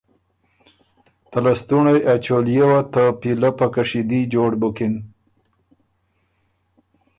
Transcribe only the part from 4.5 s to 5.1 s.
بُکِن۔